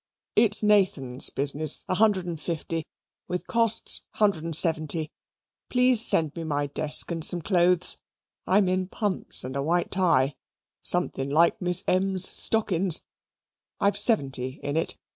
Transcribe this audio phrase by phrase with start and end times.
[0.35, 2.87] It's Nathan's business a hundred and fifty
[3.27, 5.11] with costs, hundred and seventy.
[5.69, 7.99] Please send me my desk and some CLOTHS
[8.47, 10.33] I'm in pumps and a white tye
[10.81, 13.05] (something like Miss M's stockings)
[13.79, 14.97] I've seventy in it.